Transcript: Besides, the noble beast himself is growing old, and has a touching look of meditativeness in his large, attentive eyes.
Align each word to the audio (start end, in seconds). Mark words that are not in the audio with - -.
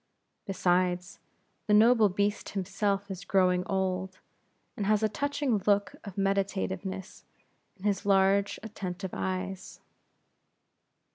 Besides, 0.47 1.19
the 1.67 1.75
noble 1.75 2.09
beast 2.09 2.49
himself 2.57 3.11
is 3.11 3.23
growing 3.23 3.63
old, 3.67 4.17
and 4.75 4.87
has 4.87 5.03
a 5.03 5.07
touching 5.09 5.59
look 5.67 5.93
of 6.03 6.15
meditativeness 6.15 7.23
in 7.77 7.83
his 7.83 8.03
large, 8.03 8.57
attentive 8.63 9.11
eyes. 9.13 9.79